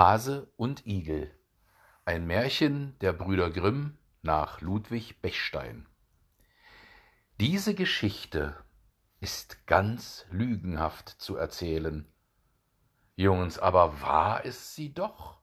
[0.00, 1.30] Hase und Igel.
[2.06, 5.86] Ein Märchen der Brüder Grimm nach Ludwig Bechstein.
[7.38, 8.56] Diese Geschichte
[9.20, 12.10] ist ganz lügenhaft zu erzählen.
[13.14, 15.42] Jungens, aber wahr ist sie doch,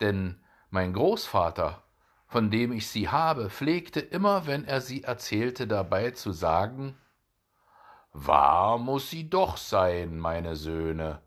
[0.00, 1.84] denn mein Großvater,
[2.26, 6.98] von dem ich sie habe, pflegte immer, wenn er sie erzählte, dabei zu sagen
[8.10, 11.22] Wahr muss sie doch sein, meine Söhne,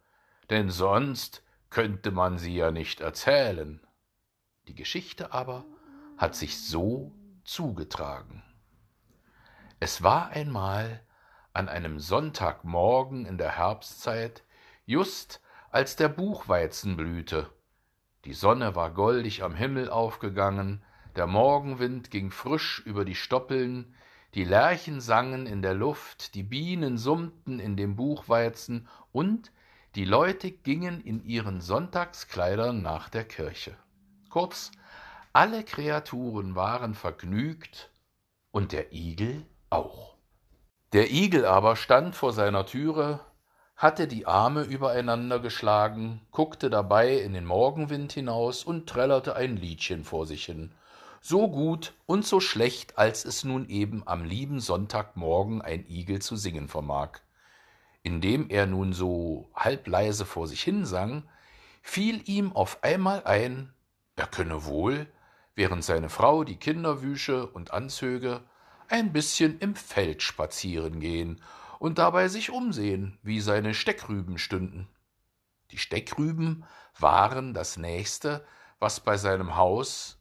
[0.49, 3.85] denn sonst könnte man sie ja nicht erzählen.
[4.67, 5.65] Die Geschichte aber
[6.17, 8.43] hat sich so zugetragen.
[9.79, 11.01] Es war einmal
[11.53, 14.43] an einem Sonntagmorgen in der Herbstzeit,
[14.85, 17.49] just als der Buchweizen blühte.
[18.25, 20.83] Die Sonne war goldig am Himmel aufgegangen,
[21.15, 23.95] der Morgenwind ging frisch über die Stoppeln,
[24.33, 29.51] die Lerchen sangen in der Luft, die Bienen summten in dem Buchweizen und
[29.97, 33.75] die Leute gingen in ihren Sonntagskleidern nach der Kirche.
[34.29, 34.71] Kurz,
[35.33, 37.89] alle Kreaturen waren vergnügt
[38.51, 40.13] und der Igel auch.
[40.93, 43.21] Der Igel aber stand vor seiner Türe,
[43.75, 50.03] hatte die Arme übereinander geschlagen, guckte dabei in den Morgenwind hinaus und trällerte ein Liedchen
[50.03, 50.75] vor sich hin,
[51.21, 56.35] so gut und so schlecht, als es nun eben am lieben Sonntagmorgen ein Igel zu
[56.35, 57.21] singen vermag.
[58.07, 61.27] Indem er nun so halbleise vor sich hin sang,
[61.81, 63.73] fiel ihm auf einmal ein,
[64.15, 65.07] er könne wohl,
[65.55, 68.45] während seine Frau die Kinder wüsche und anzöge,
[68.87, 71.41] ein bisschen im Feld spazieren gehen
[71.79, 74.87] und dabei sich umsehen, wie seine Steckrüben stünden.
[75.71, 76.63] Die Steckrüben
[76.97, 78.45] waren das nächste,
[78.79, 80.17] was bei seinem Haus,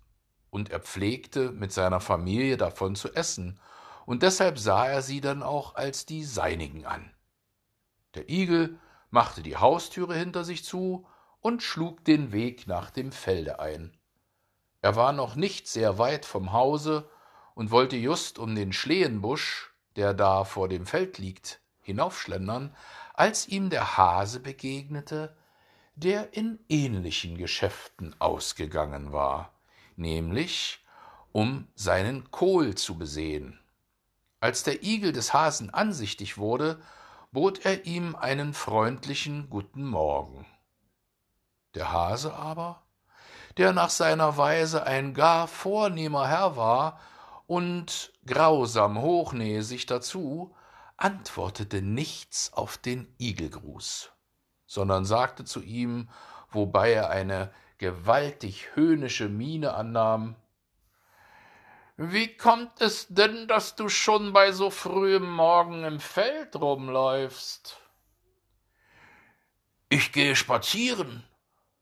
[0.50, 3.60] und er pflegte mit seiner Familie davon zu essen,
[4.06, 7.12] und deshalb sah er sie dann auch als die seinigen an.
[8.16, 8.78] Der Igel
[9.10, 11.06] machte die Haustüre hinter sich zu
[11.40, 13.96] und schlug den Weg nach dem Felde ein.
[14.80, 17.08] Er war noch nicht sehr weit vom Hause
[17.54, 22.74] und wollte just um den Schlehenbusch, der da vor dem Feld liegt, hinaufschlendern,
[23.14, 25.36] als ihm der Hase begegnete,
[25.94, 29.52] der in ähnlichen Geschäften ausgegangen war,
[29.96, 30.84] nämlich
[31.32, 33.60] um seinen Kohl zu besehen.
[34.40, 36.80] Als der Igel des Hasen ansichtig wurde,
[37.36, 40.46] bot er ihm einen freundlichen Guten Morgen.
[41.74, 42.80] Der Hase aber,
[43.58, 46.98] der nach seiner Weise ein gar vornehmer Herr war
[47.46, 50.56] und grausam hochnäsig dazu,
[50.96, 54.12] antwortete nichts auf den Igelgruß,
[54.64, 56.08] sondern sagte zu ihm,
[56.50, 60.36] wobei er eine gewaltig höhnische Miene annahm,
[61.96, 67.80] wie kommt es denn, dass du schon bei so frühem Morgen im Feld rumläufst?
[69.88, 71.24] Ich gehe spazieren,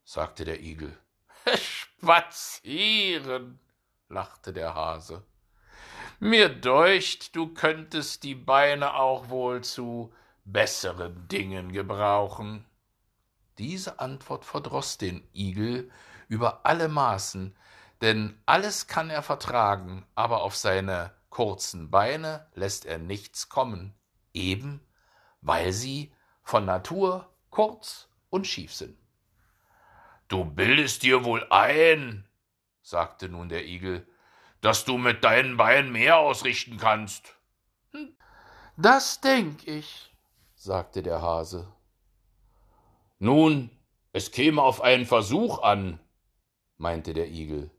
[0.04, 0.96] sagte der Igel.
[1.56, 3.58] Spazieren,
[4.08, 5.24] lachte der Hase.
[6.20, 10.12] Mir deucht, du könntest die Beine auch wohl zu
[10.44, 12.64] besseren Dingen gebrauchen.
[13.58, 15.90] Diese Antwort verdroß den Igel
[16.28, 17.56] über alle Maßen,
[18.04, 23.94] denn alles kann er vertragen, aber auf seine kurzen Beine lässt er nichts kommen,
[24.34, 24.86] eben
[25.40, 28.98] weil sie von Natur kurz und schief sind.
[30.28, 32.28] Du bildest dir wohl ein,
[32.82, 34.06] sagte nun der Igel,
[34.60, 37.34] dass du mit deinen Beinen mehr ausrichten kannst.
[37.92, 38.16] Hm,
[38.76, 40.14] das denk ich,
[40.54, 41.72] sagte der Hase.
[43.18, 43.70] Nun,
[44.12, 46.00] es käme auf einen Versuch an,
[46.76, 47.70] meinte der Igel.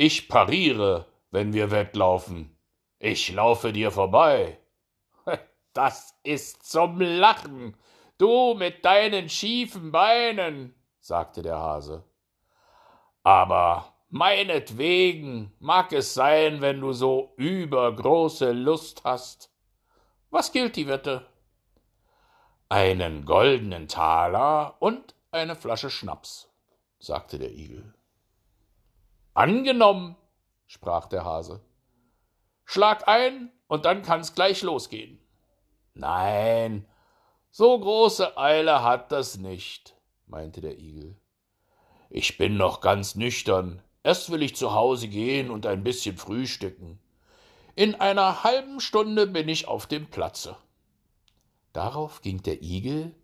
[0.00, 2.56] Ich pariere, wenn wir wettlaufen.
[3.00, 4.58] Ich laufe dir vorbei.
[5.74, 7.76] Das ist zum Lachen,
[8.16, 12.04] du mit deinen schiefen Beinen, sagte der Hase.
[13.22, 19.52] Aber meinetwegen mag es sein, wenn du so übergroße Lust hast.
[20.30, 21.26] Was gilt die Wette?
[22.68, 26.48] Einen goldenen Taler und eine Flasche Schnaps,
[26.98, 27.94] sagte der Igel.
[29.38, 30.16] Angenommen,
[30.66, 31.60] sprach der Hase.
[32.64, 35.20] Schlag ein und dann kann's gleich losgehen.
[35.94, 36.88] Nein,
[37.52, 39.94] so große Eile hat das nicht,
[40.26, 41.20] meinte der Igel.
[42.10, 43.80] Ich bin noch ganz nüchtern.
[44.02, 46.98] Erst will ich zu Hause gehen und ein bisschen frühstücken.
[47.76, 50.56] In einer halben Stunde bin ich auf dem Platze.
[51.72, 53.14] Darauf ging der Igel,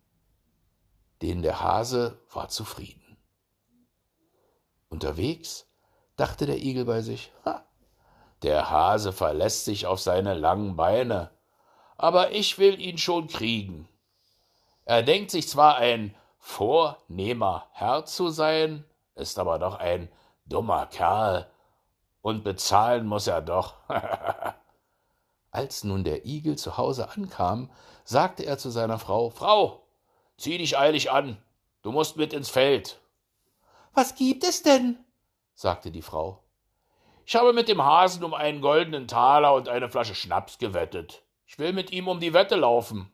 [1.22, 3.17] denn der Hase war zufrieden.
[4.88, 5.73] Unterwegs
[6.16, 7.64] dachte der Igel bei sich, ha,
[8.43, 11.31] der Hase verlässt sich auf seine langen Beine,
[11.96, 13.88] aber ich will ihn schon kriegen.
[14.84, 18.84] Er denkt sich zwar ein vornehmer Herr zu sein,
[19.14, 20.11] ist aber doch ein
[20.46, 21.50] dummer Kerl,
[22.20, 23.75] und bezahlen muss er doch.
[25.50, 27.70] Als nun der Igel zu Hause ankam,
[28.05, 29.87] sagte er zu seiner Frau Frau,
[30.37, 31.37] zieh dich eilig an,
[31.82, 32.99] du musst mit ins Feld.
[33.93, 35.03] Was gibt es denn?
[35.54, 36.42] Sagte die Frau.
[37.26, 41.22] Ich habe mit dem Hasen um einen goldenen Taler und eine Flasche Schnaps gewettet.
[41.46, 43.10] Ich will mit ihm um die Wette laufen.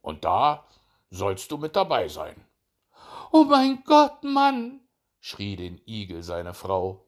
[0.00, 0.64] Und da
[1.10, 2.44] sollst du mit dabei sein.
[3.32, 4.80] Oh mein Gott, Mann,
[5.20, 7.04] schrie den Igel seine Frau.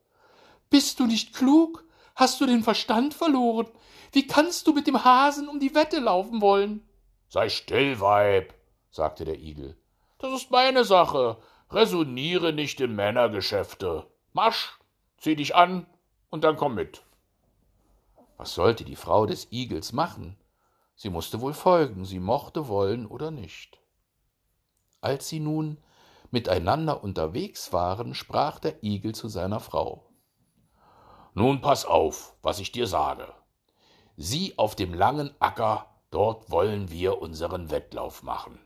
[0.70, 1.84] Bist du nicht klug?
[2.14, 3.68] Hast du den Verstand verloren?
[4.12, 6.88] Wie kannst du mit dem Hasen um die Wette laufen wollen?
[7.28, 8.54] Sei still, Weib,
[8.90, 9.76] sagte der Igel.
[10.18, 11.36] Das ist meine Sache.
[11.70, 14.06] Resoniere nicht in Männergeschäfte.
[14.36, 14.78] Marsch,
[15.16, 15.86] zieh dich an
[16.28, 17.02] und dann komm mit.
[18.36, 20.36] Was sollte die Frau des Igels machen?
[20.94, 23.78] Sie musste wohl folgen, sie mochte wollen oder nicht.
[25.00, 25.78] Als sie nun
[26.30, 30.06] miteinander unterwegs waren, sprach der Igel zu seiner Frau.
[31.32, 33.32] Nun pass auf, was ich dir sage.
[34.18, 38.60] Sieh auf dem langen Acker, dort wollen wir unseren Wettlauf machen.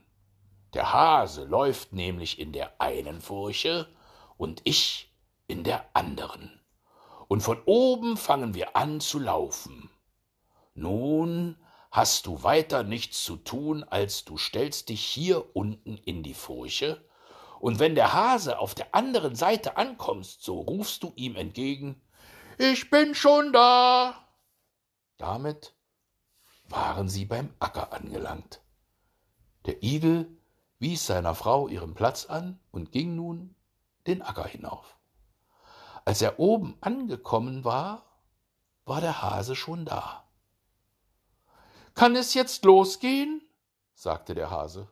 [0.73, 3.87] Der Hase läuft nämlich in der einen Furche
[4.35, 5.10] und ich
[5.51, 6.61] in der anderen.
[7.27, 9.89] Und von oben fangen wir an zu laufen.
[10.73, 11.57] Nun
[11.91, 17.05] hast du weiter nichts zu tun, als du stellst dich hier unten in die Furche,
[17.59, 22.01] und wenn der Hase auf der anderen Seite ankommst, so rufst du ihm entgegen
[22.57, 24.25] Ich bin schon da.
[25.17, 25.75] Damit
[26.69, 28.61] waren sie beim Acker angelangt.
[29.67, 30.35] Der Igel
[30.79, 33.53] wies seiner Frau ihren Platz an und ging nun
[34.07, 34.97] den Acker hinauf.
[36.05, 38.05] Als er oben angekommen war,
[38.85, 40.27] war der Hase schon da.
[41.93, 43.41] Kann es jetzt losgehen?
[43.93, 44.89] sagte der Hase.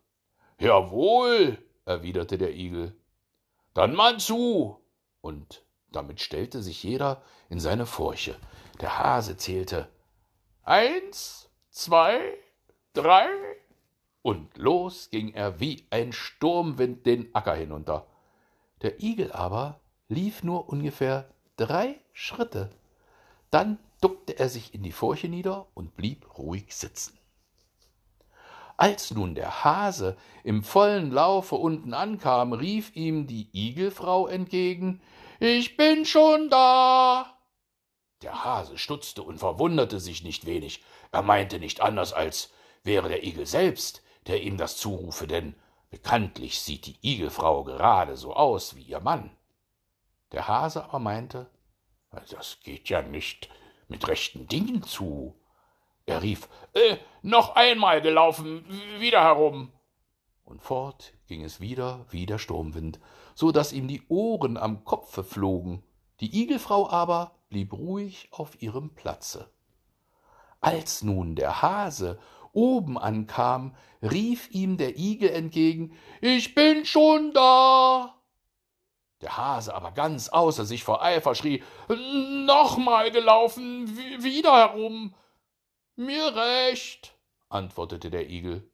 [0.60, 2.96] Jawohl, erwiderte der Igel.
[3.74, 4.84] Dann mal zu.
[5.22, 8.36] Und damit stellte sich jeder in seine Furche.
[8.80, 9.90] Der Hase zählte
[10.64, 12.38] Eins, zwei,
[12.94, 13.28] drei,
[14.22, 18.06] und los ging er wie ein Sturmwind den Acker hinunter.
[18.82, 19.80] Der Igel aber
[20.10, 22.70] lief nur ungefähr drei Schritte.
[23.52, 27.18] Dann duckte er sich in die Furche nieder und blieb ruhig sitzen.
[28.76, 35.02] Als nun der Hase im vollen Laufe unten ankam, rief ihm die Igelfrau entgegen
[35.40, 37.38] Ich bin schon da.
[38.22, 40.84] Der Hase stutzte und verwunderte sich nicht wenig.
[41.12, 42.52] Er meinte nicht anders, als
[42.84, 45.56] wäre der Igel selbst, der ihm das zurufe, denn
[45.90, 49.30] bekanntlich sieht die Igelfrau gerade so aus wie ihr Mann.
[50.32, 51.50] Der Hase aber meinte,
[52.30, 53.50] das geht ja nicht
[53.88, 55.36] mit rechten Dingen zu.
[56.06, 58.66] Er rief, äh, noch einmal gelaufen,
[59.00, 59.72] wieder herum.
[60.44, 63.00] Und fort ging es wieder wie der Sturmwind,
[63.36, 65.84] so dass ihm die Ohren am Kopfe flogen.
[66.20, 69.52] Die Igelfrau aber blieb ruhig auf ihrem Platze.
[70.62, 72.20] Als nun der Hase
[72.52, 78.19] oben ankam, rief ihm der Igel entgegen Ich bin schon da.
[79.22, 85.14] Der Hase aber ganz außer sich vor Eifer schrie Nochmal gelaufen, wieder herum.
[85.96, 87.14] Mir recht,
[87.50, 88.68] antwortete der Igel.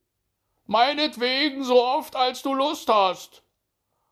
[0.65, 3.41] Meinetwegen so oft, als du Lust hast.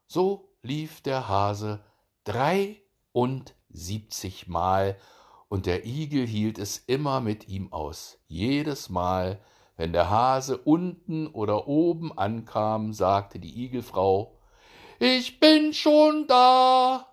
[0.08, 1.84] So lief der Hase
[2.24, 4.98] dreiundsiebzigmal,
[5.50, 8.18] und der Igel hielt es immer mit ihm aus.
[8.28, 9.40] Jedes Mal,
[9.78, 14.36] wenn der Hase unten oder oben ankam, sagte die Igelfrau
[15.04, 17.06] ich bin schon da.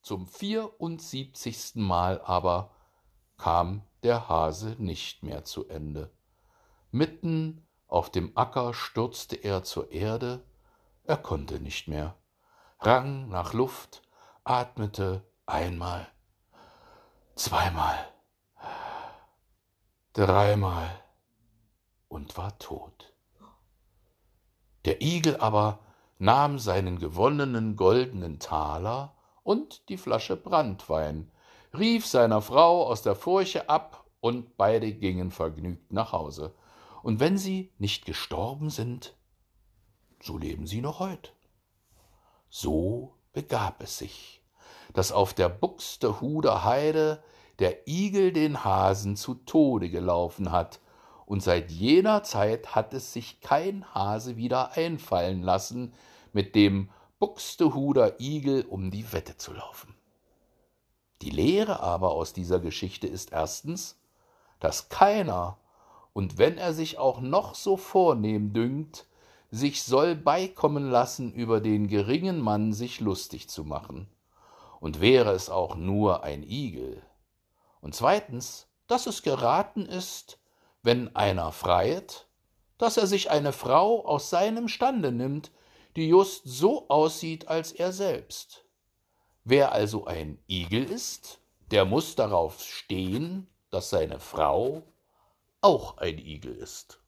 [0.00, 2.70] Zum vierundsiebzigsten Mal aber
[3.36, 6.12] kam der Hase nicht mehr zu Ende.
[6.92, 10.44] Mitten auf dem Acker stürzte er zur Erde,
[11.02, 12.14] er konnte nicht mehr,
[12.78, 14.02] rang nach Luft,
[14.44, 16.06] atmete einmal,
[17.34, 17.98] zweimal,
[20.12, 20.88] dreimal
[22.08, 23.12] und war tot.
[24.84, 25.80] Der Igel aber
[26.20, 31.32] nahm seinen gewonnenen goldenen Taler und die Flasche Branntwein,
[31.76, 36.54] rief seiner Frau aus der Furche ab, und beide gingen vergnügt nach Hause.
[37.02, 39.16] Und wenn sie nicht gestorben sind,
[40.22, 41.32] so leben sie noch heut.
[42.50, 44.42] So begab es sich,
[44.92, 47.22] dass auf der Buxtehuder Heide
[47.60, 50.80] der Igel den Hasen zu Tode gelaufen hat,
[51.30, 55.94] und seit jener Zeit hat es sich kein Hase wieder einfallen lassen,
[56.32, 59.94] mit dem Buxtehuder Igel um die Wette zu laufen.
[61.22, 63.96] Die Lehre aber aus dieser Geschichte ist erstens,
[64.58, 65.56] dass keiner,
[66.14, 69.06] und wenn er sich auch noch so vornehm dünkt,
[69.52, 74.08] sich soll beikommen lassen, über den geringen Mann sich lustig zu machen.
[74.80, 77.00] Und wäre es auch nur ein Igel.
[77.80, 80.39] Und zweitens, dass es geraten ist,
[80.82, 82.28] wenn einer freiet,
[82.78, 85.50] dass er sich eine Frau aus seinem Stande nimmt,
[85.96, 88.64] die just so aussieht als er selbst.
[89.44, 94.82] Wer also ein Igel ist, der muss darauf stehen, dass seine Frau
[95.60, 96.99] auch ein Igel ist.